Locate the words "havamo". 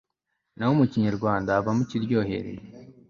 1.55-1.81